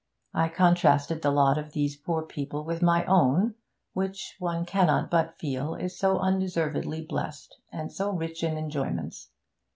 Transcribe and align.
I 0.33 0.49
contrasted 0.49 1.21
the 1.21 1.29
lot 1.29 1.59
of 1.59 1.73
these 1.73 1.95
poor 1.95 2.23
people 2.23 2.63
with 2.65 2.81
my 2.81 3.05
own, 3.05 3.53
which, 3.93 4.35
one 4.39 4.65
cannot 4.65 5.11
but 5.11 5.37
feel, 5.37 5.75
is 5.75 5.95
so 5.95 6.17
undeservedly 6.17 7.05
blest 7.05 7.59
and 7.71 7.91
so 7.91 8.11
rich 8.11 8.41
in 8.41 8.57
enjoyments. 8.57 9.29